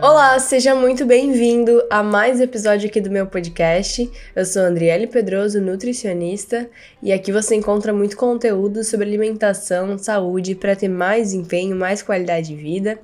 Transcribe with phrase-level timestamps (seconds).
[0.00, 4.08] Olá, seja muito bem-vindo a mais um episódio aqui do meu podcast.
[4.34, 6.70] Eu sou Andriele Pedroso, nutricionista,
[7.02, 12.48] e aqui você encontra muito conteúdo sobre alimentação, saúde, para ter mais empenho, mais qualidade
[12.48, 12.96] de vida.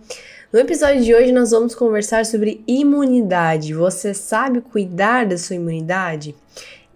[0.53, 3.74] No episódio de hoje nós vamos conversar sobre imunidade.
[3.74, 6.33] Você sabe cuidar da sua imunidade?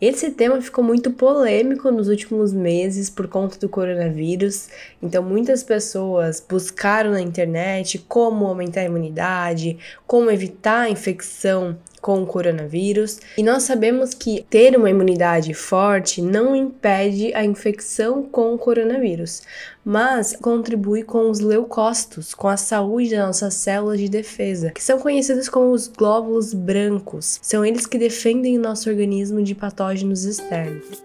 [0.00, 4.68] Esse tema ficou muito polêmico nos últimos meses por conta do coronavírus,
[5.02, 11.76] então muitas pessoas buscaram na internet como aumentar a imunidade, como evitar a infecção
[12.08, 13.20] com o coronavírus.
[13.36, 19.42] E nós sabemos que ter uma imunidade forte não impede a infecção com o coronavírus,
[19.84, 24.98] mas contribui com os leucócitos, com a saúde das nossas células de defesa, que são
[24.98, 27.38] conhecidas como os glóbulos brancos.
[27.42, 31.02] São eles que defendem o nosso organismo de patógenos externos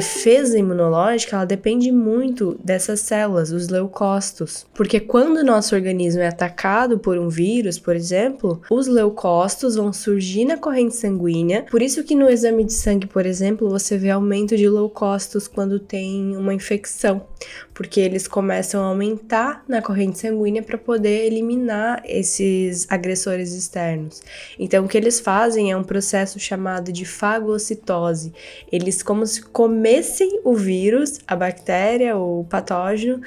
[0.00, 6.28] defesa imunológica ela depende muito dessas células, os leucócitos, porque quando o nosso organismo é
[6.28, 11.66] atacado por um vírus, por exemplo, os leucócitos vão surgir na corrente sanguínea.
[11.70, 15.78] Por isso que no exame de sangue, por exemplo, você vê aumento de leucócitos quando
[15.78, 17.26] tem uma infecção,
[17.72, 24.22] porque eles começam a aumentar na corrente sanguínea para poder eliminar esses agressores externos.
[24.58, 28.32] Então, o que eles fazem é um processo chamado de fagocitose.
[28.70, 33.20] Eles como se comessem o vírus, a bactéria, o patógeno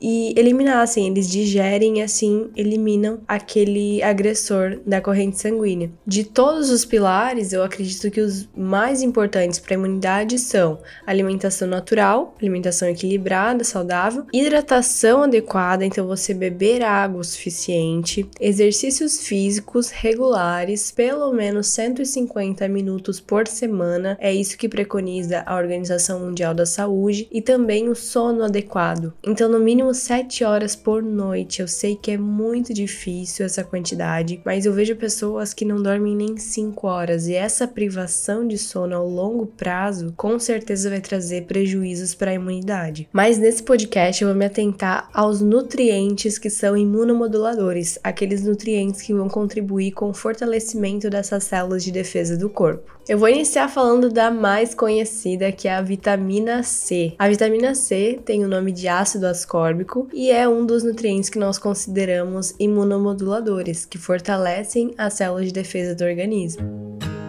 [0.00, 5.90] e eliminassem, eles digerem e assim eliminam aquele agressor da corrente sanguínea.
[6.06, 11.68] De todos os pilares, eu acredito que os mais importantes para a imunidade são alimentação
[11.68, 20.90] natural, alimentação equilibrada, saudável, hidratação adequada, então você beber água o suficiente, exercícios físicos regulares,
[20.90, 27.28] pelo menos 150 minutos por semana, é isso que preconiza a Organização Mundial da Saúde,
[27.30, 29.12] e também o sono adequado.
[29.24, 31.62] Então, no mínimo mínimo 7 horas por noite.
[31.62, 36.14] Eu sei que é muito difícil essa quantidade, mas eu vejo pessoas que não dormem
[36.14, 41.46] nem 5 horas e essa privação de sono ao longo prazo com certeza vai trazer
[41.46, 43.08] prejuízos para a imunidade.
[43.12, 49.12] Mas nesse podcast eu vou me atentar aos nutrientes que são imunomoduladores, aqueles nutrientes que
[49.12, 52.88] vão contribuir com o fortalecimento dessas células de defesa do corpo.
[53.08, 57.14] Eu vou iniciar falando da mais conhecida, que é a vitamina C.
[57.18, 61.38] A vitamina C tem o nome de ácido ascórbico e é um dos nutrientes que
[61.38, 67.19] nós consideramos imunomoduladores, que fortalecem as células de defesa do organismo.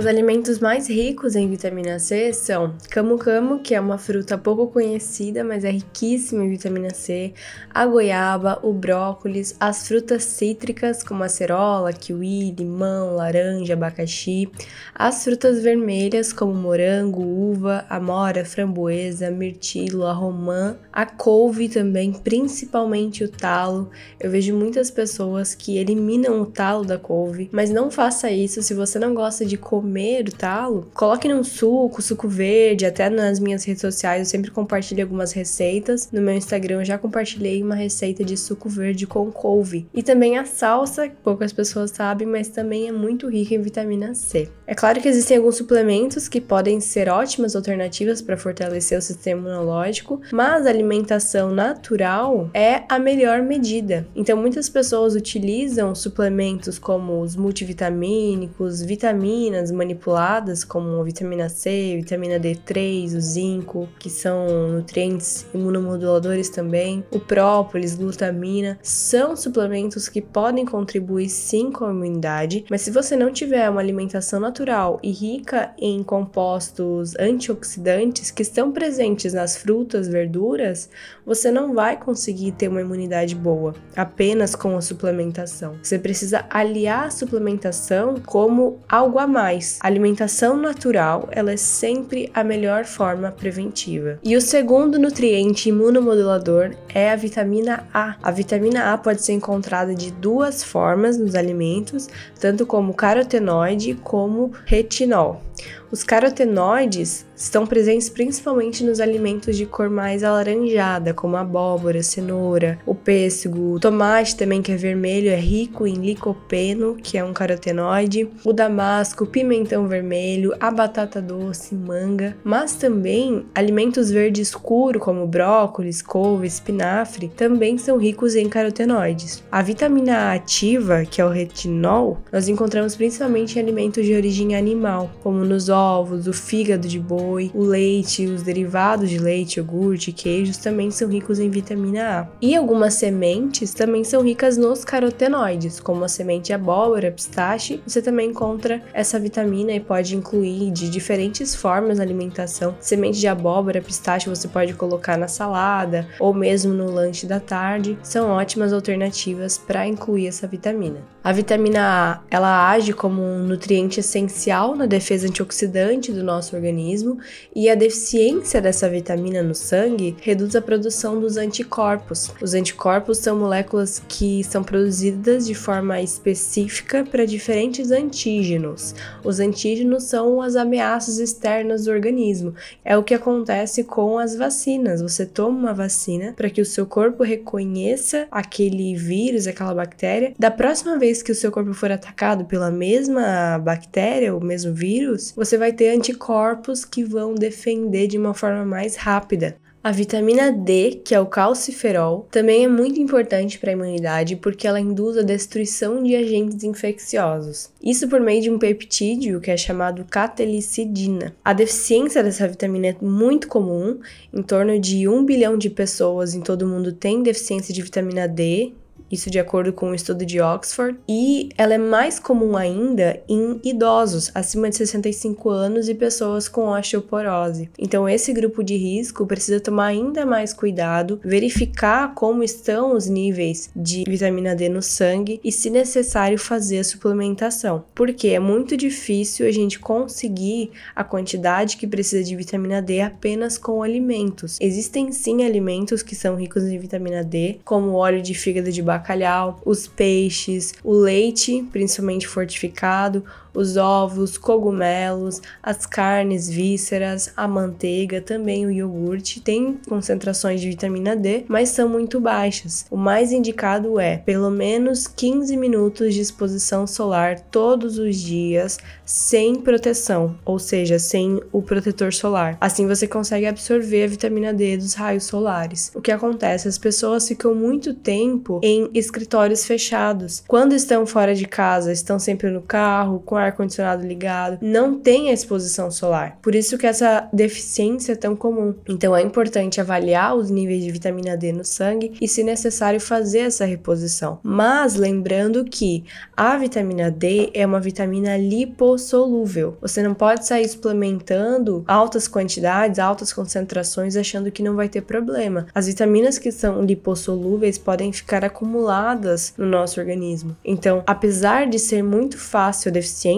[0.00, 5.44] Os alimentos mais ricos em vitamina C são camu-camu, que é uma fruta pouco conhecida,
[5.44, 7.34] mas é riquíssima em vitamina C,
[7.68, 14.50] a goiaba, o brócolis, as frutas cítricas como a cerola, kiwi, limão, laranja, abacaxi,
[14.94, 23.22] as frutas vermelhas como morango, uva, amora, framboesa, mirtilo, a romã, a couve também, principalmente
[23.22, 23.90] o talo.
[24.18, 28.72] Eu vejo muitas pessoas que eliminam o talo da couve, mas não faça isso se
[28.72, 33.64] você não gosta de comer comer talo, coloque num suco, suco verde, até nas minhas
[33.64, 36.08] redes sociais eu sempre compartilho algumas receitas.
[36.12, 39.88] No meu Instagram eu já compartilhei uma receita de suco verde com couve.
[39.92, 44.14] E também a salsa, que poucas pessoas sabem, mas também é muito rica em vitamina
[44.14, 44.48] C.
[44.64, 49.40] É claro que existem alguns suplementos que podem ser ótimas alternativas para fortalecer o sistema
[49.40, 54.06] imunológico, mas a alimentação natural é a melhor medida.
[54.14, 63.16] Então muitas pessoas utilizam suplementos como os multivitamínicos, vitaminas, manipuladas, como vitamina C, vitamina D3,
[63.16, 71.28] o zinco, que são nutrientes imunomoduladores também, o própolis, glutamina, são suplementos que podem contribuir
[71.28, 76.02] sim com a imunidade, mas se você não tiver uma alimentação natural e rica em
[76.02, 80.88] compostos antioxidantes que estão presentes nas frutas, verduras,
[81.24, 85.74] você não vai conseguir ter uma imunidade boa apenas com a suplementação.
[85.82, 92.30] Você precisa aliar a suplementação como algo a mais a alimentação natural ela é sempre
[92.34, 94.18] a melhor forma preventiva.
[94.22, 98.16] E o segundo nutriente imunomodulador é a vitamina A.
[98.22, 102.08] A vitamina A pode ser encontrada de duas formas nos alimentos,
[102.38, 105.42] tanto como carotenoide como retinol.
[105.90, 112.94] Os carotenoides estão presentes principalmente nos alimentos de cor mais alaranjada, como abóbora, cenoura, o
[112.94, 118.28] pêssego, o tomate também que é vermelho, é rico em licopeno, que é um carotenoide,
[118.44, 126.02] o damasco, pimentão vermelho, a batata doce, manga, mas também alimentos verde escuro como brócolis,
[126.02, 129.42] couve, espinafre, também são ricos em carotenoides.
[129.50, 134.54] A vitamina A ativa, que é o retinol, nós encontramos principalmente em alimentos de origem
[134.54, 140.12] animal, como nos ovos, o fígado de boi, o leite, os derivados de leite, iogurte,
[140.12, 142.28] queijos também são ricos em vitamina A.
[142.40, 147.82] E algumas sementes também são ricas nos carotenoides, como a semente de abóbora, pistache.
[147.86, 152.76] Você também encontra essa vitamina e pode incluir de diferentes formas na alimentação.
[152.80, 157.98] Semente de abóbora, pistache você pode colocar na salada ou mesmo no lanche da tarde.
[158.02, 161.02] São ótimas alternativas para incluir essa vitamina.
[161.22, 167.18] A vitamina A, ela age como um nutriente essencial na defesa antioxidante do nosso organismo
[167.54, 172.32] e a deficiência dessa vitamina no sangue reduz a produção dos anticorpos.
[172.40, 178.94] Os anticorpos são moléculas que são produzidas de forma específica para diferentes antígenos.
[179.22, 182.54] Os antígenos são as ameaças externas do organismo.
[182.82, 185.02] É o que acontece com as vacinas.
[185.02, 190.32] Você toma uma vacina para que o seu corpo reconheça aquele vírus, aquela bactéria.
[190.38, 194.72] Da próxima vez vez que o seu corpo for atacado pela mesma bactéria, o mesmo
[194.72, 199.56] vírus, você vai ter anticorpos que vão defender de uma forma mais rápida.
[199.82, 204.66] A vitamina D, que é o calciferol, também é muito importante para a imunidade porque
[204.66, 207.70] ela induz a destruição de agentes infecciosos.
[207.82, 211.34] Isso por meio de um peptídeo que é chamado catelicidina.
[211.42, 213.98] A deficiência dessa vitamina é muito comum,
[214.34, 218.28] em torno de 1 bilhão de pessoas em todo o mundo têm deficiência de vitamina
[218.28, 218.74] D,
[219.10, 223.60] isso de acordo com um estudo de Oxford, e ela é mais comum ainda em
[223.64, 227.68] idosos acima de 65 anos e pessoas com osteoporose.
[227.78, 233.70] Então, esse grupo de risco precisa tomar ainda mais cuidado, verificar como estão os níveis
[233.74, 239.46] de vitamina D no sangue e, se necessário, fazer a suplementação, porque é muito difícil
[239.46, 244.58] a gente conseguir a quantidade que precisa de vitamina D apenas com alimentos.
[244.60, 248.99] Existem sim alimentos que são ricos em vitamina D, como óleo de fígado de bacalhau
[249.00, 253.24] bacalhau, os peixes, o leite, principalmente fortificado,
[253.54, 261.16] os ovos, cogumelos, as carnes, vísceras, a manteiga, também o iogurte tem concentrações de vitamina
[261.16, 262.86] D, mas são muito baixas.
[262.90, 269.56] O mais indicado é pelo menos 15 minutos de exposição solar todos os dias sem
[269.56, 272.56] proteção, ou seja, sem o protetor solar.
[272.60, 275.90] Assim você consegue absorver a vitamina D dos raios solares.
[275.94, 276.68] O que acontece?
[276.68, 280.42] As pessoas ficam muito tempo em escritórios fechados.
[280.46, 285.32] Quando estão fora de casa, estão sempre no carro, com ar-condicionado ligado, não tem a
[285.32, 286.38] exposição solar.
[286.42, 288.74] Por isso que essa deficiência é tão comum.
[288.88, 293.40] Então é importante avaliar os níveis de vitamina D no sangue e, se necessário, fazer
[293.40, 294.38] essa reposição.
[294.42, 296.04] Mas lembrando que
[296.36, 299.76] a vitamina D é uma vitamina lipossolúvel.
[299.80, 305.66] Você não pode sair suplementando altas quantidades, altas concentrações, achando que não vai ter problema.
[305.74, 310.56] As vitaminas que são lipossolúveis podem ficar acumuladas no nosso organismo.
[310.64, 313.29] Então, apesar de ser muito fácil a deficiência,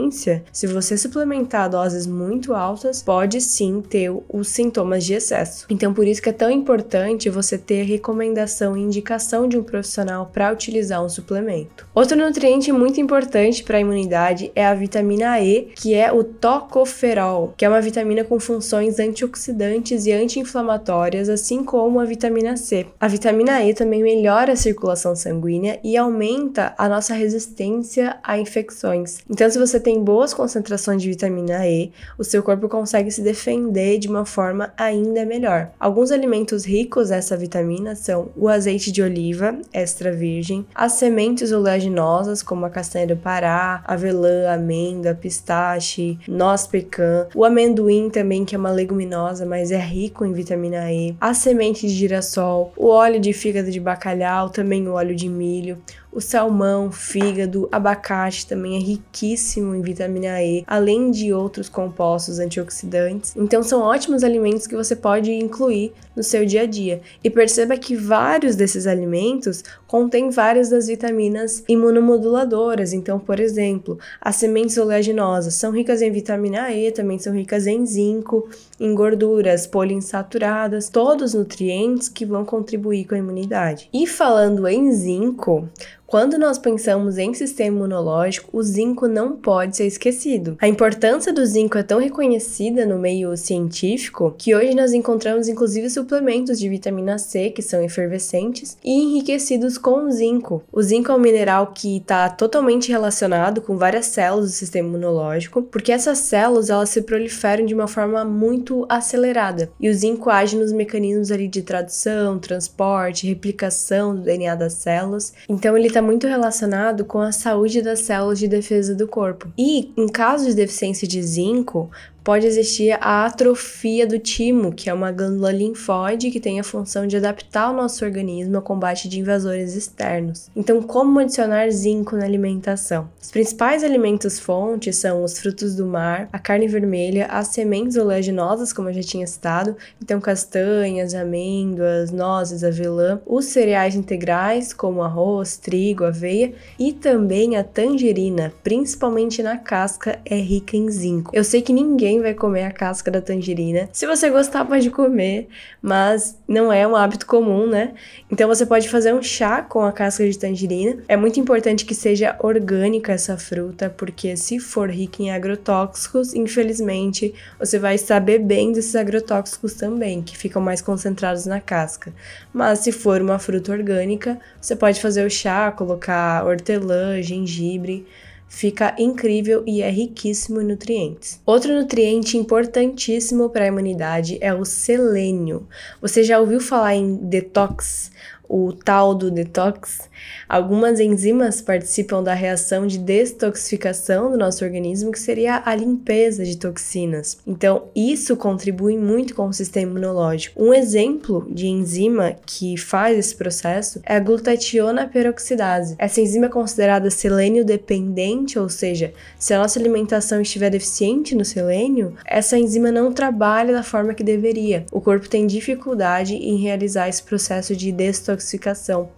[0.53, 5.67] se você suplementar doses muito altas, pode sim ter os sintomas de excesso.
[5.69, 10.31] Então, por isso que é tão importante você ter recomendação e indicação de um profissional
[10.33, 11.87] para utilizar um suplemento.
[11.95, 17.55] Outro nutriente muito importante para a imunidade é a vitamina E, que é o tocoferol,
[17.57, 22.87] que é uma vitamina com funções antioxidantes e anti-inflamatórias, assim como a vitamina C.
[23.01, 29.19] A vitamina E também melhora a circulação sanguínea e aumenta a nossa resistência a infecções.
[29.29, 33.99] Então, se você tem boas concentrações de vitamina E, o seu corpo consegue se defender
[33.99, 35.71] de uma forma ainda melhor.
[35.79, 42.43] Alguns alimentos ricos nessa vitamina são o azeite de oliva, extra virgem, as sementes oleaginosas,
[42.43, 48.59] como a castanha do Pará, avelã, amêndoa, pistache, noz pecan, o amendoim também, que é
[48.59, 53.33] uma leguminosa, mas é rico em vitamina E, as sementes de girassol, o óleo de
[53.33, 55.79] fígado de bacalhau, também o óleo de milho,
[56.13, 63.35] o salmão, fígado, abacate também é riquíssimo em vitamina E, além de outros compostos antioxidantes.
[63.35, 67.01] Então são ótimos alimentos que você pode incluir no seu dia a dia.
[67.25, 72.93] E perceba que vários desses alimentos contêm várias das vitaminas imunomoduladoras.
[72.93, 77.87] Então, por exemplo, as sementes oleaginosas são ricas em vitamina E, também são ricas em
[77.87, 83.89] zinco, em gorduras poliinsaturadas, todos nutrientes que vão contribuir com a imunidade.
[83.93, 85.69] E falando em zinco,
[86.13, 90.59] quando nós pensamos em sistema imunológico, o zinco não pode ser esquecido.
[90.61, 95.89] A importância do zinco é tão reconhecida no meio científico que hoje nós encontramos inclusive
[95.89, 100.63] suplementos de vitamina C que são efervescentes e enriquecidos com zinco.
[100.71, 105.63] O zinco é um mineral que está totalmente relacionado com várias células do sistema imunológico,
[105.63, 110.59] porque essas células elas se proliferam de uma forma muito acelerada e o zinco age
[110.59, 115.33] nos mecanismos ali de tradução, transporte, replicação do DNA das células.
[115.49, 119.53] Então ele está está muito relacionado com a saúde das células de defesa do corpo.
[119.57, 121.91] E, em caso de deficiência de zinco,
[122.25, 127.07] pode existir a atrofia do timo, que é uma glândula linfóide que tem a função
[127.07, 130.49] de adaptar o nosso organismo ao combate de invasores externos.
[130.55, 133.09] Então, como adicionar zinco na alimentação?
[133.21, 138.73] Os principais alimentos fontes são os frutos do mar, a carne vermelha, as sementes oleaginosas,
[138.73, 145.57] como eu já tinha citado, então castanhas, amêndoas, nozes, avelã, os cereais integrais, como arroz,
[145.57, 151.31] trigo, aveia, e também a tangerina, principalmente na casca, é rica em zinco.
[151.35, 153.89] Eu sei que ninguém ninguém vai comer a casca da tangerina.
[153.93, 155.49] Se você gostar, pode comer,
[155.81, 157.95] mas não é um hábito comum, né?
[158.31, 161.03] Então você pode fazer um chá com a casca de tangerina.
[161.09, 167.35] É muito importante que seja orgânica essa fruta, porque se for rica em agrotóxicos, infelizmente
[167.59, 172.13] você vai estar bebendo esses agrotóxicos também, que ficam mais concentrados na casca.
[172.53, 178.07] Mas se for uma fruta orgânica, você pode fazer o chá, colocar hortelã, gengibre
[178.53, 181.41] fica incrível e é riquíssimo em nutrientes.
[181.45, 185.67] Outro nutriente importantíssimo para a imunidade é o selênio.
[186.03, 188.13] Você já ouviu falar em detox?
[188.53, 190.11] O tal do detox,
[190.47, 196.59] algumas enzimas participam da reação de detoxificação do nosso organismo, que seria a limpeza de
[196.59, 197.39] toxinas.
[197.47, 200.63] Então, isso contribui muito com o sistema imunológico.
[200.63, 205.95] Um exemplo de enzima que faz esse processo é a glutationa peroxidase.
[205.99, 211.45] Essa enzima é considerada selênio dependente, ou seja, se a nossa alimentação estiver deficiente no
[211.45, 214.85] selênio, essa enzima não trabalha da forma que deveria.
[214.93, 218.42] O corpo tem dificuldade em realizar esse processo de detoxificação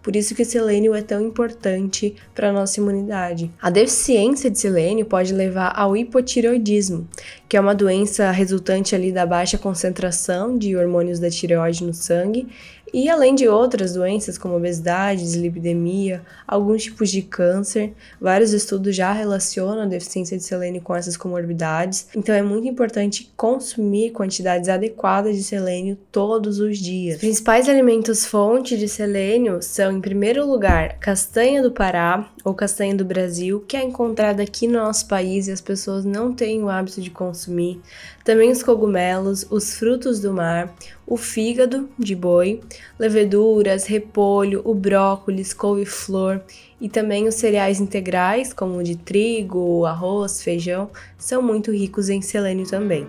[0.03, 3.51] Por isso que o selênio é tão importante para a nossa imunidade.
[3.61, 7.09] A deficiência de selênio pode levar ao hipotireoidismo,
[7.49, 12.49] que é uma doença resultante ali da baixa concentração de hormônios da tireoide no sangue
[12.95, 19.13] e além de outras doenças como obesidade, dislipidemia, alguns tipos de câncer, vários estudos já
[19.13, 25.37] relacionam a deficiência de selênio com essas comorbidades, então é muito importante consumir quantidades adequadas
[25.37, 27.17] de selênio todos os dias.
[27.17, 32.95] Os principais alimentos fonte de selênio são, em primeiro lugar, castanha do Pará ou castanha
[32.95, 36.69] do Brasil, que é encontrada aqui no nosso país e as pessoas não têm o
[36.69, 37.81] hábito de consumir.
[38.23, 40.75] Também os cogumelos, os frutos do mar,
[41.07, 42.61] o fígado de boi,
[42.99, 46.41] leveduras, repolho, o brócolis, couve-flor
[46.81, 52.23] e também os cereais integrais, como o de trigo, arroz, feijão, são muito ricos em
[52.23, 53.07] selênio também.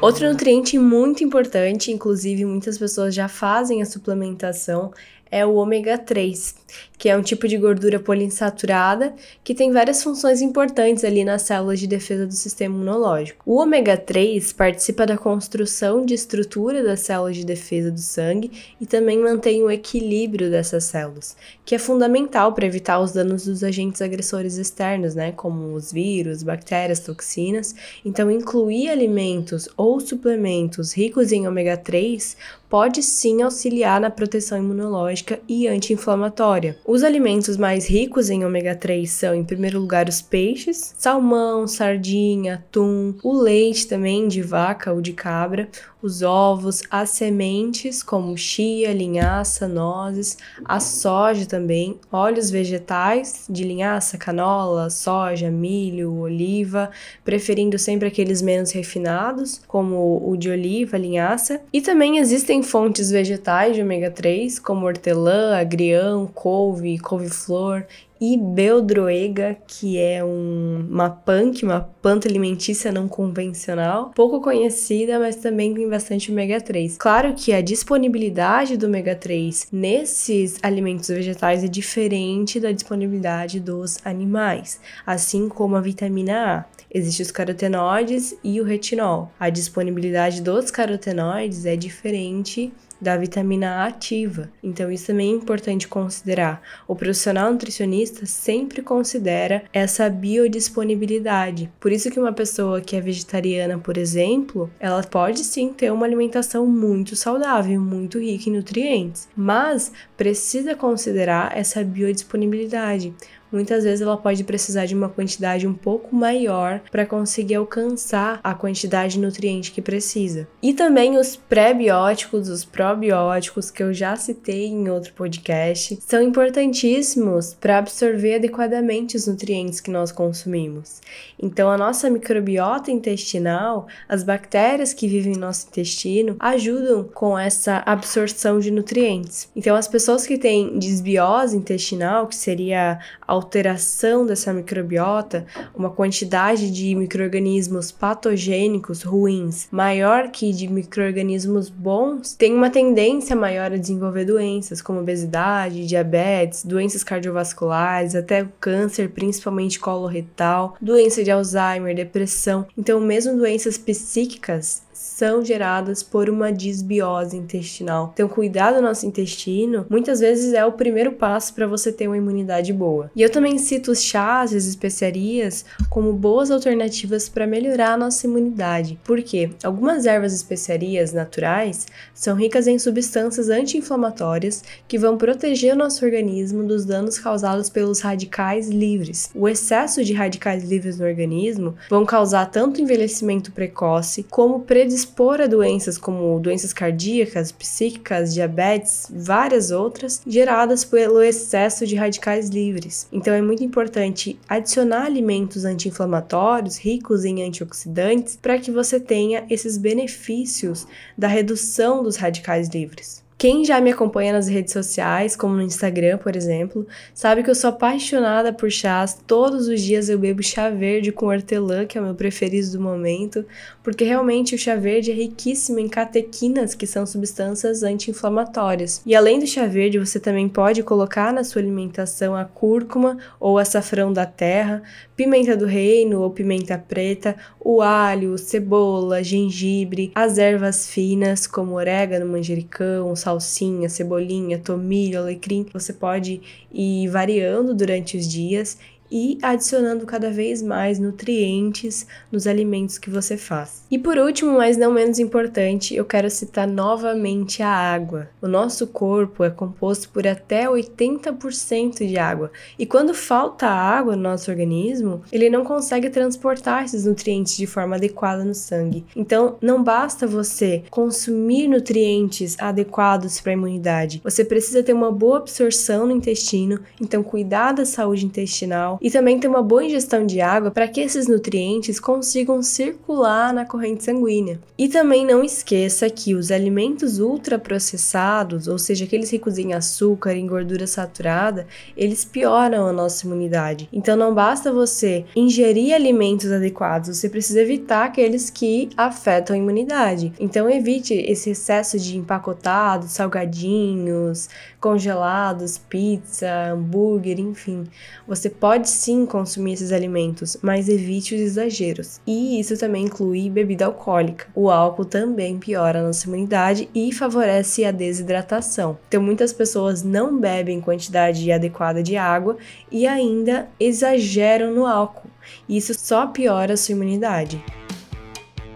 [0.00, 4.92] Outro nutriente muito importante, inclusive muitas pessoas já fazem a suplementação,
[5.30, 6.54] é o ômega 3,
[6.98, 11.80] que é um tipo de gordura poliinsaturada que tem várias funções importantes ali nas células
[11.80, 13.42] de defesa do sistema imunológico.
[13.44, 18.86] O ômega 3 participa da construção de estrutura das células de defesa do sangue e
[18.86, 24.00] também mantém o equilíbrio dessas células, que é fundamental para evitar os danos dos agentes
[24.00, 27.74] agressores externos, né, como os vírus, bactérias, toxinas.
[28.04, 32.36] Então, incluir alimentos ou suplementos ricos em ômega 3
[32.68, 36.78] pode sim auxiliar na proteção imunológica e anti-inflamatória.
[36.86, 42.54] Os alimentos mais ricos em ômega 3 são, em primeiro lugar, os peixes, salmão, sardinha,
[42.54, 45.68] atum, o leite também de vaca ou de cabra,
[46.06, 54.16] os ovos, as sementes como chia, linhaça, nozes, a soja também, óleos vegetais de linhaça,
[54.16, 56.90] canola, soja, milho, oliva,
[57.24, 63.74] preferindo sempre aqueles menos refinados, como o de oliva, linhaça, e também existem fontes vegetais
[63.74, 67.84] de ômega 3, como hortelã, agrião, couve, couve-flor
[68.20, 75.36] e Beldroega, que é um, uma punk, uma planta alimentícia não convencional, pouco conhecida, mas
[75.36, 76.96] também tem bastante ômega 3.
[76.96, 83.98] Claro que a disponibilidade do ômega 3 nesses alimentos vegetais é diferente da disponibilidade dos
[84.04, 86.76] animais, assim como a vitamina A.
[86.92, 89.30] Existem os carotenoides e o retinol.
[89.38, 94.50] A disponibilidade dos carotenoides é diferente da vitamina A ativa.
[94.62, 96.62] Então, isso também é importante considerar.
[96.86, 101.70] O profissional nutricionista sempre considera essa biodisponibilidade.
[101.80, 106.06] Por isso que uma pessoa que é vegetariana, por exemplo, ela pode sim ter uma
[106.06, 113.14] alimentação muito saudável, muito rica em nutrientes, mas precisa considerar essa biodisponibilidade
[113.50, 118.54] muitas vezes ela pode precisar de uma quantidade um pouco maior para conseguir alcançar a
[118.54, 120.48] quantidade de nutriente que precisa.
[120.62, 127.54] E também os pré-bióticos, os probióticos que eu já citei em outro podcast, são importantíssimos
[127.54, 131.00] para absorver adequadamente os nutrientes que nós consumimos.
[131.40, 137.82] Então a nossa microbiota intestinal, as bactérias que vivem no nosso intestino, ajudam com essa
[137.86, 139.48] absorção de nutrientes.
[139.54, 146.70] Então as pessoas que têm desbiose intestinal, que seria a alteração dessa microbiota, uma quantidade
[146.70, 154.24] de microrganismos patogênicos ruins maior que de microrganismos bons, tem uma tendência maior a desenvolver
[154.24, 162.66] doenças como obesidade, diabetes, doenças cardiovasculares, até o câncer, principalmente coloretal, doença de Alzheimer, depressão.
[162.76, 164.85] Então, mesmo doenças psíquicas
[165.16, 168.10] são geradas por uma disbiose intestinal.
[168.12, 172.18] Então, cuidar do nosso intestino muitas vezes é o primeiro passo para você ter uma
[172.18, 173.10] imunidade boa.
[173.16, 177.96] E eu também cito os chás e as especiarias como boas alternativas para melhorar a
[177.96, 179.00] nossa imunidade.
[179.04, 185.78] Porque algumas ervas e especiarias naturais são ricas em substâncias anti-inflamatórias que vão proteger o
[185.78, 189.30] nosso organismo dos danos causados pelos radicais livres.
[189.34, 195.40] O excesso de radicais livres no organismo vão causar tanto envelhecimento precoce como predisposição expor
[195.40, 203.06] a doenças como doenças cardíacas, psíquicas, diabetes, várias outras, geradas pelo excesso de radicais livres.
[203.12, 209.78] Então é muito importante adicionar alimentos anti-inflamatórios ricos em antioxidantes para que você tenha esses
[209.78, 210.86] benefícios
[211.16, 213.25] da redução dos radicais livres.
[213.38, 217.54] Quem já me acompanha nas redes sociais, como no Instagram, por exemplo, sabe que eu
[217.54, 219.18] sou apaixonada por chás.
[219.26, 222.80] Todos os dias eu bebo chá verde com hortelã, que é o meu preferido do
[222.80, 223.44] momento,
[223.82, 229.02] porque realmente o chá verde é riquíssimo em catequinas, que são substâncias anti-inflamatórias.
[229.04, 233.58] E além do chá verde, você também pode colocar na sua alimentação a cúrcuma ou
[233.58, 234.82] açafrão da terra,
[235.14, 242.26] pimenta do reino ou pimenta preta, o alho, cebola, gengibre, as ervas finas como orégano,
[242.26, 245.66] manjericão, salsinha, cebolinha, tomilho, alecrim.
[245.72, 246.40] Você pode
[246.72, 248.78] ir variando durante os dias
[249.10, 253.84] e adicionando cada vez mais nutrientes nos alimentos que você faz.
[253.90, 258.28] E por último, mas não menos importante, eu quero citar novamente a água.
[258.42, 264.22] O nosso corpo é composto por até 80% de água, e quando falta água no
[264.22, 269.04] nosso organismo, ele não consegue transportar esses nutrientes de forma adequada no sangue.
[269.14, 275.38] Então, não basta você consumir nutrientes adequados para a imunidade, você precisa ter uma boa
[275.38, 280.40] absorção no intestino, então cuidar da saúde intestinal e também ter uma boa ingestão de
[280.40, 284.60] água para que esses nutrientes consigam circular na corrente sanguínea.
[284.78, 290.46] E também não esqueça que os alimentos ultraprocessados, ou seja, aqueles ricos em açúcar, em
[290.46, 293.88] gordura saturada, eles pioram a nossa imunidade.
[293.92, 300.32] Então não basta você ingerir alimentos adequados, você precisa evitar aqueles que afetam a imunidade.
[300.38, 304.48] Então evite esse excesso de empacotados, salgadinhos,
[304.80, 307.84] congelados, pizza, hambúrguer, enfim.
[308.26, 312.20] Você pode pode sim consumir esses alimentos, mas evite os exageros.
[312.24, 314.46] E isso também inclui bebida alcoólica.
[314.54, 318.96] O álcool também piora a nossa imunidade e favorece a desidratação.
[319.08, 322.56] Então, muitas pessoas não bebem quantidade adequada de água
[322.90, 325.28] e ainda exageram no álcool.
[325.68, 327.62] Isso só piora a sua imunidade.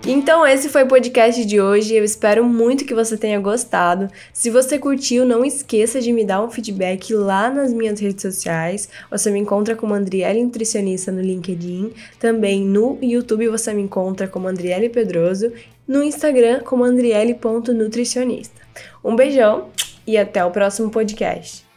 [0.06, 4.08] Então esse foi o podcast de hoje, eu espero muito que você tenha gostado.
[4.32, 8.88] Se você curtiu, não esqueça de me dar um feedback lá nas minhas redes sociais.
[9.10, 14.48] Você me encontra como Andriele Nutricionista no LinkedIn, também no YouTube você me encontra como
[14.48, 15.52] Andriele Pedroso,
[15.86, 18.58] no Instagram como andriele.nutricionista.
[19.04, 19.68] Um beijão
[20.06, 21.69] e até o próximo podcast.